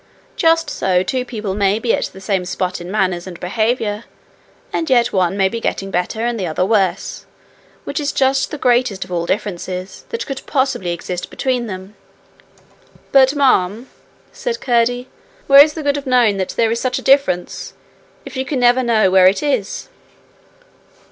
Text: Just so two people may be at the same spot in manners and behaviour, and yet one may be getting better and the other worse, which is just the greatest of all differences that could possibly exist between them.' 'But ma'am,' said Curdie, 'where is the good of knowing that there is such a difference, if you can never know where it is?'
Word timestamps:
Just 0.35 0.67
so 0.71 1.03
two 1.03 1.23
people 1.23 1.53
may 1.53 1.77
be 1.77 1.93
at 1.93 2.05
the 2.05 2.19
same 2.19 2.43
spot 2.43 2.81
in 2.81 2.89
manners 2.89 3.27
and 3.27 3.39
behaviour, 3.39 4.05
and 4.73 4.89
yet 4.89 5.13
one 5.13 5.37
may 5.37 5.47
be 5.47 5.61
getting 5.61 5.91
better 5.91 6.25
and 6.25 6.39
the 6.39 6.47
other 6.47 6.65
worse, 6.65 7.27
which 7.83 7.99
is 7.99 8.11
just 8.11 8.49
the 8.49 8.57
greatest 8.57 9.05
of 9.05 9.11
all 9.11 9.27
differences 9.27 10.05
that 10.09 10.25
could 10.25 10.41
possibly 10.47 10.91
exist 10.91 11.29
between 11.29 11.67
them.' 11.67 11.95
'But 13.11 13.35
ma'am,' 13.35 13.91
said 14.31 14.59
Curdie, 14.59 15.07
'where 15.45 15.63
is 15.63 15.73
the 15.73 15.83
good 15.83 15.97
of 15.97 16.07
knowing 16.07 16.37
that 16.37 16.49
there 16.57 16.71
is 16.71 16.79
such 16.79 16.97
a 16.97 17.03
difference, 17.03 17.75
if 18.25 18.35
you 18.35 18.43
can 18.43 18.59
never 18.59 18.81
know 18.81 19.11
where 19.11 19.27
it 19.27 19.43
is?' 19.43 19.87